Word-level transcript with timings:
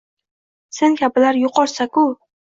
Sen 0.77 0.95
kabilar 1.01 1.39
yo’qolsa-ku 1.41 2.07